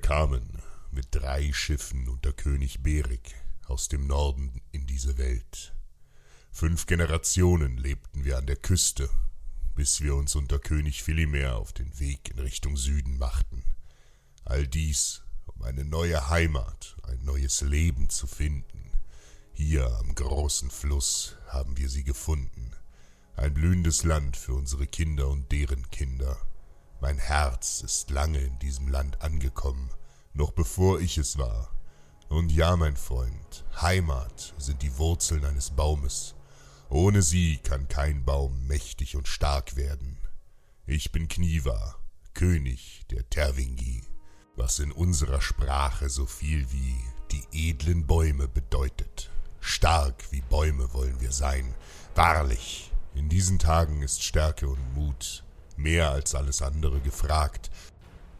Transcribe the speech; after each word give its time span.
Wir 0.00 0.16
kamen 0.16 0.62
mit 0.92 1.08
drei 1.10 1.52
Schiffen 1.52 2.08
unter 2.08 2.32
König 2.32 2.82
Berik 2.82 3.34
aus 3.66 3.88
dem 3.88 4.06
Norden 4.06 4.62
in 4.72 4.86
diese 4.86 5.18
Welt. 5.18 5.74
Fünf 6.50 6.86
Generationen 6.86 7.76
lebten 7.76 8.24
wir 8.24 8.38
an 8.38 8.46
der 8.46 8.56
Küste, 8.56 9.10
bis 9.76 10.00
wir 10.00 10.14
uns 10.14 10.36
unter 10.36 10.58
König 10.58 11.02
Philimer 11.02 11.56
auf 11.56 11.74
den 11.74 12.00
Weg 12.00 12.30
in 12.30 12.38
Richtung 12.38 12.78
Süden 12.78 13.18
machten. 13.18 13.62
All 14.46 14.66
dies, 14.66 15.22
um 15.44 15.62
eine 15.64 15.84
neue 15.84 16.30
Heimat, 16.30 16.96
ein 17.02 17.22
neues 17.22 17.60
Leben 17.60 18.08
zu 18.08 18.26
finden. 18.26 18.92
Hier 19.52 19.86
am 19.98 20.14
großen 20.14 20.70
Fluss 20.70 21.36
haben 21.48 21.76
wir 21.76 21.90
sie 21.90 22.04
gefunden. 22.04 22.72
Ein 23.36 23.52
blühendes 23.52 24.02
Land 24.04 24.38
für 24.38 24.54
unsere 24.54 24.86
Kinder 24.86 25.28
und 25.28 25.52
deren 25.52 25.90
Kinder. 25.90 26.38
Mein 27.00 27.16
Herz 27.16 27.80
ist 27.80 28.10
lange 28.10 28.38
in 28.40 28.58
diesem 28.58 28.86
Land 28.88 29.22
angekommen, 29.22 29.88
noch 30.34 30.50
bevor 30.50 31.00
ich 31.00 31.16
es 31.16 31.38
war. 31.38 31.70
Und 32.28 32.52
ja, 32.52 32.76
mein 32.76 32.96
Freund, 32.96 33.64
Heimat 33.80 34.54
sind 34.58 34.82
die 34.82 34.98
Wurzeln 34.98 35.46
eines 35.46 35.70
Baumes. 35.70 36.34
Ohne 36.90 37.22
sie 37.22 37.56
kann 37.56 37.88
kein 37.88 38.24
Baum 38.24 38.66
mächtig 38.66 39.16
und 39.16 39.28
stark 39.28 39.76
werden. 39.76 40.18
Ich 40.86 41.10
bin 41.10 41.26
Kniva, 41.26 41.96
König 42.34 43.06
der 43.10 43.28
Tervingi, 43.30 44.02
was 44.56 44.78
in 44.78 44.92
unserer 44.92 45.40
Sprache 45.40 46.10
so 46.10 46.26
viel 46.26 46.70
wie 46.70 46.96
die 47.32 47.70
edlen 47.70 48.06
Bäume 48.06 48.46
bedeutet. 48.46 49.30
Stark 49.60 50.30
wie 50.32 50.42
Bäume 50.42 50.92
wollen 50.92 51.18
wir 51.20 51.32
sein. 51.32 51.74
Wahrlich, 52.14 52.92
in 53.14 53.30
diesen 53.30 53.58
Tagen 53.58 54.02
ist 54.02 54.22
Stärke 54.22 54.68
und 54.68 54.94
Mut 54.94 55.44
mehr 55.82 56.10
als 56.10 56.34
alles 56.34 56.62
andere 56.62 57.00
gefragt. 57.00 57.70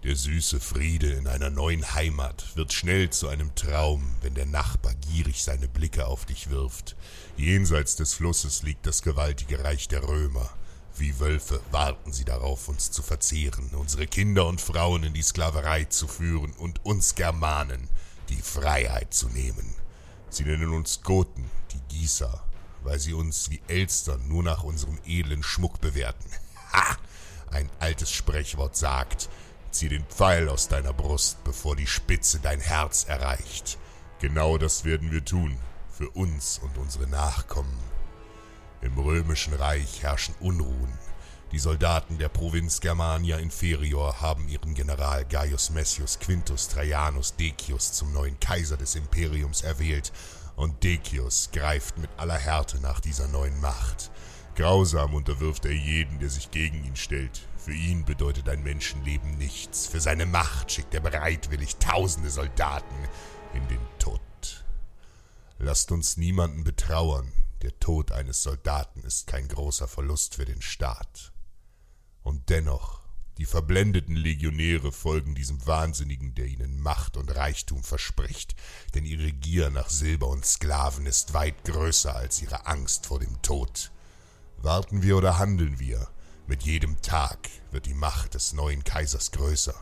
Der 0.03 0.17
süße 0.17 0.61
Friede 0.61 1.12
in 1.12 1.27
einer 1.27 1.51
neuen 1.51 1.95
Heimat 1.95 2.56
wird 2.56 2.73
schnell 2.73 3.11
zu 3.11 3.28
einem 3.28 3.55
Traum, 3.55 4.15
wenn 4.23 4.34
der 4.34 4.47
Nachbar 4.47 4.95
gierig 4.95 5.45
seine 5.45 5.69
Blicke 5.69 6.06
auf 6.06 6.25
dich 6.25 6.49
wirft. 6.49 6.97
Jenseits 7.37 7.97
des 7.97 8.15
Flusses 8.15 8.62
liegt 8.62 8.87
das 8.87 9.03
gewaltige 9.03 9.62
Reich 9.62 9.89
der 9.89 10.03
Römer. 10.03 10.49
Wie 10.97 11.19
Wölfe 11.21 11.61
warten 11.71 12.12
sie 12.12 12.25
darauf, 12.25 12.69
uns 12.69 12.91
zu 12.91 13.03
verzehren, 13.03 13.71
unsere 13.73 14.06
Kinder 14.06 14.47
und 14.47 14.61
Frauen 14.61 15.03
in 15.03 15.12
die 15.12 15.23
Sklaverei 15.23 15.84
zu 15.84 16.09
führen 16.09 16.53
und 16.53 16.84
uns 16.84 17.15
Germanen 17.15 17.89
die 18.31 18.41
Freiheit 18.41 19.12
zu 19.12 19.29
nehmen. 19.29 19.75
Sie 20.31 20.45
nennen 20.45 20.71
uns 20.73 21.03
Goten, 21.03 21.50
die 21.73 21.95
Gießer, 21.95 22.43
weil 22.83 22.99
sie 22.99 23.12
uns 23.12 23.50
wie 23.50 23.61
Elstern 23.69 24.29
nur 24.29 24.43
nach 24.43 24.62
unserem 24.62 24.99
edlen 25.05 25.43
Schmuck 25.43 25.81
bewerten. 25.81 26.31
Ha! 26.73 26.97
Ein 27.50 27.71
altes 27.81 28.11
Sprechwort 28.12 28.77
sagt, 28.77 29.28
zieh 29.71 29.88
den 29.88 30.05
Pfeil 30.05 30.49
aus 30.49 30.69
deiner 30.69 30.93
Brust, 30.93 31.43
bevor 31.44 31.77
die 31.77 31.87
Spitze 31.87 32.41
dein 32.41 32.61
Herz 32.61 33.05
erreicht. 33.05 33.78
Genau 34.21 34.59
das 34.59 34.84
werden 34.84 35.11
wir 35.11 35.25
tun, 35.25 35.56
für 35.91 36.11
uns 36.11 36.59
und 36.59 36.77
unsere 36.78 37.06
Nachkommen. 37.06 37.78
Im 38.83 38.99
römischen 38.99 39.55
Reich 39.55 40.03
herrschen 40.03 40.34
Unruhen. 40.41 40.99
Die 41.53 41.59
Soldaten 41.59 42.19
der 42.19 42.28
Provinz 42.28 42.81
Germania 42.81 43.38
Inferior 43.38 44.21
haben 44.21 44.49
ihren 44.49 44.75
General 44.75 45.25
Gaius 45.25 45.71
Messius 45.71 46.19
Quintus 46.21 46.69
Traianus 46.69 47.34
Decius 47.34 47.93
zum 47.93 48.12
neuen 48.12 48.38
Kaiser 48.38 48.77
des 48.77 48.94
Imperiums 48.94 49.62
erwählt, 49.62 50.12
und 50.56 50.82
Decius 50.84 51.50
greift 51.53 51.99
mit 51.99 52.11
aller 52.19 52.38
Härte 52.38 52.81
nach 52.81 53.00
dieser 53.00 53.28
neuen 53.28 53.61
Macht. 53.61 54.11
Grausam 54.60 55.15
unterwirft 55.15 55.65
er 55.65 55.72
jeden, 55.72 56.19
der 56.19 56.28
sich 56.28 56.50
gegen 56.50 56.84
ihn 56.84 56.94
stellt. 56.94 57.48
Für 57.56 57.72
ihn 57.72 58.04
bedeutet 58.04 58.47
ein 58.50 58.62
Menschenleben 58.62 59.38
nichts. 59.38 59.87
Für 59.87 60.03
seine 60.03 60.26
Macht 60.26 60.71
schickt 60.71 60.93
er 60.93 61.00
bereitwillig 61.00 61.76
tausende 61.76 62.28
Soldaten 62.28 63.09
in 63.54 63.66
den 63.69 63.81
Tod. 63.99 64.20
Lasst 65.59 65.91
uns 65.93 66.19
niemanden 66.19 66.62
betrauern. 66.62 67.32
Der 67.62 67.81
Tod 67.81 68.12
eines 68.12 68.43
Soldaten 68.43 69.00
ist 69.00 69.26
kein 69.26 69.49
großer 69.49 69.88
Verlust 69.88 70.34
für 70.34 70.44
den 70.44 70.60
Staat. 70.60 71.32
Und 72.22 72.50
dennoch, 72.50 73.00
die 73.38 73.47
verblendeten 73.47 74.15
Legionäre 74.15 74.93
folgen 74.93 75.34
diesem 75.34 75.66
Wahnsinnigen, 75.66 76.34
der 76.34 76.44
ihnen 76.44 76.78
Macht 76.81 77.16
und 77.16 77.34
Reichtum 77.34 77.82
verspricht, 77.82 78.54
denn 78.94 79.06
ihre 79.06 79.32
Gier 79.32 79.70
nach 79.70 79.88
Silber 79.88 80.28
und 80.28 80.44
Sklaven 80.44 81.06
ist 81.06 81.32
weit 81.32 81.65
größer 81.65 82.15
als 82.15 82.43
ihre 82.43 82.66
Angst 82.66 83.06
vor 83.06 83.20
dem 83.20 83.41
Tod. 83.41 83.91
Warten 84.62 85.03
wir 85.03 85.16
oder 85.16 85.38
handeln 85.38 85.81
wir? 85.81 86.09
Mit 86.47 86.65
jedem 86.65 87.00
Tag 87.00 87.48
wird 87.71 87.87
die 87.87 87.94
Macht 87.94 88.34
des 88.34 88.53
neuen 88.53 88.84
Kaisers 88.84 89.31
größer. 89.31 89.75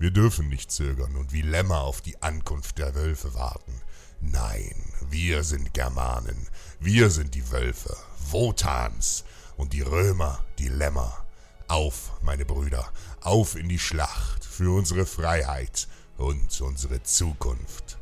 Wir 0.00 0.10
dürfen 0.10 0.48
nicht 0.48 0.72
zögern 0.72 1.14
und 1.14 1.32
wie 1.32 1.42
Lämmer 1.42 1.82
auf 1.82 2.00
die 2.00 2.20
Ankunft 2.20 2.78
der 2.78 2.96
Wölfe 2.96 3.34
warten. 3.34 3.80
Nein, 4.20 4.74
wir 5.08 5.44
sind 5.44 5.72
Germanen, 5.72 6.48
wir 6.80 7.10
sind 7.10 7.36
die 7.36 7.48
Wölfe, 7.52 7.96
Wotans 8.30 9.24
und 9.56 9.72
die 9.72 9.82
Römer, 9.82 10.44
die 10.58 10.68
Lämmer. 10.68 11.24
Auf, 11.68 12.10
meine 12.20 12.44
Brüder, 12.44 12.90
auf 13.20 13.54
in 13.54 13.68
die 13.68 13.78
Schlacht 13.78 14.44
für 14.44 14.76
unsere 14.76 15.06
Freiheit 15.06 15.86
und 16.16 16.60
unsere 16.60 17.04
Zukunft. 17.04 17.97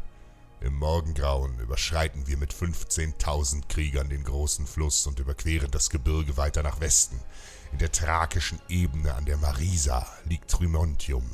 Im 0.61 0.75
Morgengrauen 0.75 1.59
überschreiten 1.59 2.27
wir 2.27 2.39
mit 2.39 2.53
15.000 2.53 3.69
Kriegern 3.69 4.09
den 4.09 4.25
großen 4.25 4.67
Fluss 4.67 5.07
und 5.07 5.19
überqueren 5.19 5.71
das 5.71 5.91
Gebirge 5.91 6.37
weiter 6.37 6.63
nach 6.63 6.81
Westen. 6.81 7.21
In 7.73 7.79
der 7.79 7.93
thrakischen 7.93 8.59
Ebene 8.69 9.15
an 9.15 9.27
der 9.27 9.37
Marisa 9.37 10.07
liegt 10.25 10.51
Trimontium, 10.51 11.31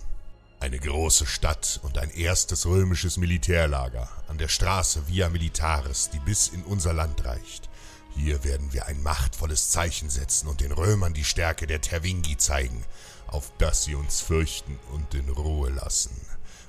eine 0.58 0.78
große 0.78 1.26
Stadt 1.26 1.80
und 1.82 1.98
ein 1.98 2.10
erstes 2.10 2.66
römisches 2.66 3.16
Militärlager 3.16 4.08
an 4.26 4.38
der 4.38 4.48
Straße 4.48 5.06
Via 5.06 5.28
Militaris, 5.28 6.10
die 6.10 6.20
bis 6.20 6.48
in 6.48 6.64
unser 6.64 6.92
Land 6.92 7.24
reicht. 7.24 7.68
Hier 8.14 8.44
werden 8.44 8.72
wir 8.72 8.86
ein 8.86 9.02
machtvolles 9.02 9.70
Zeichen 9.70 10.10
setzen 10.10 10.48
und 10.48 10.60
den 10.60 10.72
Römern 10.72 11.14
die 11.14 11.24
Stärke 11.24 11.66
der 11.66 11.80
Tervingi 11.80 12.36
zeigen, 12.36 12.84
auf 13.28 13.52
dass 13.58 13.84
sie 13.84 13.94
uns 13.94 14.20
fürchten 14.20 14.78
und 14.92 15.14
in 15.14 15.28
Ruhe 15.30 15.70
lassen. 15.70 16.10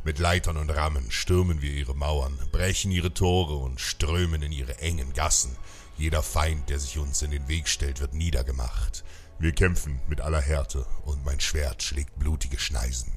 Mit 0.05 0.19
Leitern 0.19 0.57
und 0.57 0.69
Rammen 0.69 1.09
stürmen 1.11 1.61
wir 1.61 1.71
ihre 1.71 1.95
Mauern, 1.95 2.38
brechen 2.51 2.91
ihre 2.91 3.13
Tore 3.13 3.55
und 3.55 3.79
strömen 3.79 4.41
in 4.41 4.51
ihre 4.51 4.79
engen 4.79 5.13
Gassen. 5.13 5.55
Jeder 5.97 6.21
Feind, 6.21 6.69
der 6.69 6.77
sich 6.77 6.97
uns 6.97 7.21
in 7.21 7.31
den 7.31 7.47
Weg 7.47 7.69
stellt, 7.69 8.01
wird 8.01 8.13
niedergemacht. 8.13 9.05
Wir 9.39 9.53
kämpfen 9.53 10.01
mit 10.09 10.19
aller 10.19 10.41
Härte 10.41 10.85
und 11.05 11.23
mein 11.23 11.39
Schwert 11.39 11.83
schlägt 11.83 12.19
blutige 12.19 12.59
Schneisen. 12.59 13.13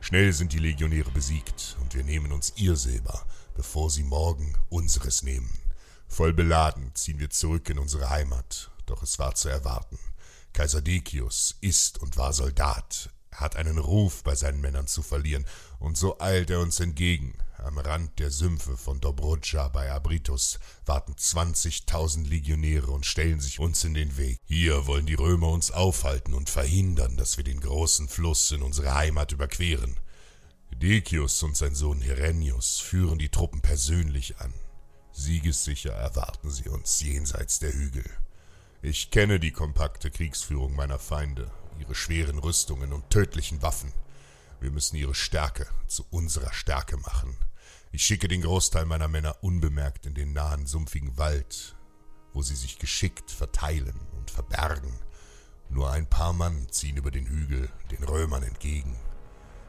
Schnell 0.00 0.32
sind 0.32 0.52
die 0.52 0.58
Legionäre 0.58 1.12
besiegt 1.12 1.76
und 1.80 1.94
wir 1.94 2.02
nehmen 2.02 2.32
uns 2.32 2.52
ihr 2.56 2.74
Silber, 2.74 3.24
bevor 3.54 3.88
sie 3.88 4.02
morgen 4.02 4.52
unseres 4.68 5.22
nehmen. 5.22 5.56
Voll 6.08 6.32
beladen 6.32 6.90
ziehen 6.94 7.20
wir 7.20 7.30
zurück 7.30 7.70
in 7.70 7.78
unsere 7.78 8.10
Heimat, 8.10 8.72
doch 8.86 9.04
es 9.04 9.20
war 9.20 9.36
zu 9.36 9.48
erwarten. 9.48 9.98
Kaiser 10.52 10.82
Decius 10.82 11.56
ist 11.60 11.98
und 11.98 12.16
war 12.16 12.32
Soldat, 12.32 13.10
hat 13.36 13.56
einen 13.56 13.78
Ruf 13.78 14.22
bei 14.22 14.34
seinen 14.34 14.60
Männern 14.60 14.86
zu 14.86 15.02
verlieren, 15.02 15.44
und 15.78 15.96
so 15.96 16.18
eilt 16.20 16.50
er 16.50 16.60
uns 16.60 16.80
entgegen. 16.80 17.38
Am 17.58 17.78
Rand 17.78 18.18
der 18.18 18.30
Sümpfe 18.30 18.76
von 18.76 19.00
Dobrudscha 19.00 19.68
bei 19.68 19.90
Abritus 19.90 20.58
warten 20.84 21.16
zwanzigtausend 21.16 22.28
Legionäre 22.28 22.90
und 22.90 23.06
stellen 23.06 23.40
sich 23.40 23.58
uns 23.58 23.82
in 23.82 23.94
den 23.94 24.16
Weg. 24.16 24.38
Hier 24.44 24.86
wollen 24.86 25.06
die 25.06 25.14
Römer 25.14 25.48
uns 25.48 25.70
aufhalten 25.70 26.34
und 26.34 26.50
verhindern, 26.50 27.16
dass 27.16 27.36
wir 27.38 27.44
den 27.44 27.60
großen 27.60 28.08
Fluss 28.08 28.52
in 28.52 28.62
unsere 28.62 28.94
Heimat 28.94 29.32
überqueren. 29.32 29.96
Decius 30.70 31.42
und 31.42 31.56
sein 31.56 31.74
Sohn 31.74 32.02
Herennius 32.02 32.78
führen 32.78 33.18
die 33.18 33.30
Truppen 33.30 33.62
persönlich 33.62 34.38
an. 34.38 34.52
Siegessicher 35.12 35.92
erwarten 35.92 36.50
sie 36.50 36.68
uns 36.68 37.00
jenseits 37.00 37.58
der 37.58 37.72
Hügel. 37.72 38.04
Ich 38.82 39.10
kenne 39.10 39.40
die 39.40 39.52
kompakte 39.52 40.10
Kriegsführung 40.10 40.76
meiner 40.76 40.98
Feinde, 40.98 41.50
ihre 41.80 41.94
schweren 41.94 42.38
Rüstungen 42.38 42.92
und 42.92 43.10
tödlichen 43.10 43.62
Waffen. 43.62 43.92
Wir 44.60 44.70
müssen 44.70 44.96
ihre 44.96 45.14
Stärke 45.14 45.66
zu 45.86 46.04
unserer 46.10 46.52
Stärke 46.52 46.96
machen. 46.96 47.36
Ich 47.92 48.04
schicke 48.04 48.28
den 48.28 48.42
Großteil 48.42 48.84
meiner 48.84 49.08
Männer 49.08 49.36
unbemerkt 49.42 50.06
in 50.06 50.14
den 50.14 50.32
nahen, 50.32 50.66
sumpfigen 50.66 51.16
Wald, 51.18 51.76
wo 52.32 52.42
sie 52.42 52.56
sich 52.56 52.78
geschickt 52.78 53.30
verteilen 53.30 53.98
und 54.16 54.30
verbergen. 54.30 54.98
Nur 55.68 55.90
ein 55.90 56.06
paar 56.06 56.32
Mann 56.32 56.68
ziehen 56.70 56.96
über 56.96 57.10
den 57.10 57.26
Hügel 57.26 57.70
den 57.90 58.04
Römern 58.04 58.42
entgegen. 58.42 58.96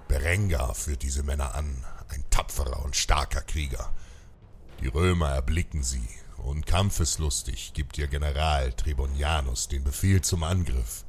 Berengar 0.07 0.73
führt 0.75 1.03
diese 1.03 1.23
Männer 1.23 1.55
an, 1.55 1.85
ein 2.09 2.23
tapferer 2.29 2.83
und 2.83 2.95
starker 2.95 3.41
Krieger. 3.41 3.93
Die 4.81 4.87
Römer 4.87 5.29
erblicken 5.29 5.83
sie, 5.83 6.07
und 6.37 6.65
kampfeslustig 6.65 7.73
gibt 7.73 7.97
ihr 7.97 8.07
General 8.07 8.71
Trebonianus 8.71 9.67
den 9.67 9.83
Befehl 9.83 10.21
zum 10.21 10.43
Angriff. 10.43 11.03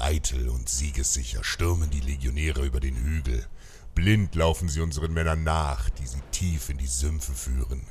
Eitel 0.00 0.48
und 0.48 0.68
siegessicher 0.68 1.44
stürmen 1.44 1.90
die 1.90 2.00
Legionäre 2.00 2.64
über 2.64 2.80
den 2.80 2.96
Hügel. 2.96 3.46
Blind 3.94 4.34
laufen 4.34 4.68
sie 4.68 4.80
unseren 4.80 5.12
Männern 5.12 5.42
nach, 5.42 5.90
die 5.90 6.06
sie 6.06 6.22
tief 6.30 6.68
in 6.68 6.78
die 6.78 6.86
Sümpfe 6.86 7.32
führen. 7.32 7.82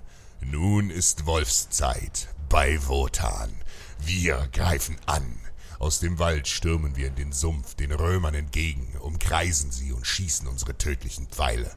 Nun 0.41 0.89
ist 0.89 1.25
Wolfszeit 1.25 2.29
bei 2.49 2.79
Wotan. 2.87 3.51
Wir 3.99 4.47
greifen 4.53 4.97
an. 5.05 5.39
Aus 5.79 5.99
dem 5.99 6.17
Wald 6.17 6.47
stürmen 6.47 6.95
wir 6.95 7.07
in 7.07 7.15
den 7.15 7.31
Sumpf 7.33 7.75
den 7.75 7.91
Römern 7.91 8.33
entgegen, 8.33 8.95
umkreisen 8.99 9.71
sie 9.71 9.91
und 9.91 10.07
schießen 10.07 10.47
unsere 10.47 10.77
tödlichen 10.77 11.27
Pfeile. 11.27 11.71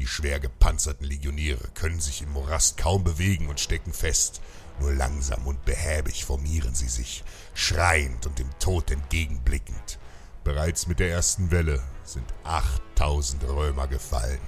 Die 0.00 0.06
schwer 0.06 0.40
gepanzerten 0.40 1.04
Legionäre 1.04 1.68
können 1.74 2.00
sich 2.00 2.22
im 2.22 2.32
Morast 2.32 2.78
kaum 2.78 3.04
bewegen 3.04 3.48
und 3.48 3.60
stecken 3.60 3.92
fest. 3.92 4.40
Nur 4.80 4.94
langsam 4.94 5.46
und 5.46 5.66
behäbig 5.66 6.24
formieren 6.24 6.74
sie 6.74 6.88
sich, 6.88 7.22
schreiend 7.52 8.24
und 8.26 8.38
dem 8.38 8.48
Tod 8.58 8.90
entgegenblickend. 8.90 9.98
Bereits 10.42 10.86
mit 10.86 11.00
der 11.00 11.10
ersten 11.10 11.50
Welle 11.50 11.82
sind 12.02 12.24
achttausend 12.44 13.44
Römer 13.44 13.88
gefallen. 13.88 14.40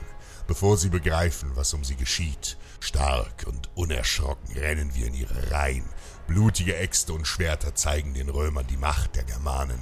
Bevor 0.46 0.78
sie 0.78 0.88
begreifen, 0.88 1.54
was 1.54 1.74
um 1.74 1.84
sie 1.84 1.96
geschieht, 1.96 2.56
stark 2.80 3.44
und 3.46 3.68
unerschrocken 3.76 4.56
rennen 4.56 4.94
wir 4.94 5.06
in 5.06 5.14
ihre 5.14 5.50
Reihen. 5.50 5.84
Blutige 6.26 6.76
Äxte 6.76 7.12
und 7.12 7.26
Schwerter 7.26 7.74
zeigen 7.74 8.14
den 8.14 8.30
Römern 8.30 8.66
die 8.68 8.78
Macht 8.78 9.16
der 9.16 9.24
Germanen. 9.24 9.80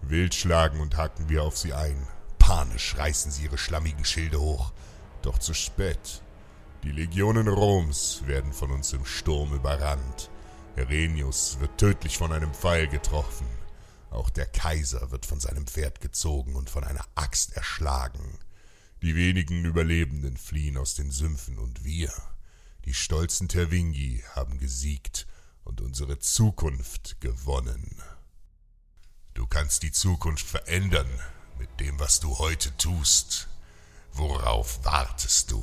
Wild 0.00 0.34
schlagen 0.34 0.80
und 0.80 0.96
hacken 0.96 1.28
wir 1.28 1.42
auf 1.42 1.58
sie 1.58 1.74
ein. 1.74 2.08
Panisch 2.38 2.96
reißen 2.96 3.30
sie 3.30 3.44
ihre 3.44 3.58
schlammigen 3.58 4.06
Schilde 4.06 4.40
hoch. 4.40 4.72
Doch 5.22 5.38
zu 5.38 5.54
spät. 5.54 6.22
Die 6.82 6.90
Legionen 6.90 7.46
Roms 7.46 8.22
werden 8.26 8.52
von 8.52 8.72
uns 8.72 8.92
im 8.92 9.04
Sturm 9.04 9.54
überrannt. 9.54 10.30
Herenius 10.74 11.60
wird 11.60 11.78
tödlich 11.78 12.18
von 12.18 12.32
einem 12.32 12.52
Pfeil 12.52 12.88
getroffen. 12.88 13.46
Auch 14.10 14.30
der 14.30 14.46
Kaiser 14.46 15.10
wird 15.10 15.24
von 15.24 15.38
seinem 15.38 15.66
Pferd 15.66 16.00
gezogen 16.00 16.56
und 16.56 16.70
von 16.70 16.82
einer 16.84 17.04
Axt 17.14 17.56
erschlagen. 17.56 18.38
Die 19.00 19.14
wenigen 19.14 19.64
Überlebenden 19.64 20.36
fliehen 20.36 20.76
aus 20.76 20.94
den 20.94 21.10
Sümpfen 21.10 21.58
und 21.58 21.84
wir, 21.84 22.12
die 22.84 22.94
stolzen 22.94 23.48
Tervingi, 23.48 24.22
haben 24.34 24.58
gesiegt 24.58 25.26
und 25.64 25.80
unsere 25.80 26.18
Zukunft 26.18 27.20
gewonnen. 27.20 28.02
Du 29.34 29.46
kannst 29.46 29.82
die 29.82 29.92
Zukunft 29.92 30.46
verändern 30.46 31.08
mit 31.58 31.68
dem, 31.80 31.98
was 31.98 32.20
du 32.20 32.38
heute 32.38 32.76
tust. 32.76 33.48
Worauf 34.14 34.84
wartest 34.84 35.50
du? 35.50 35.62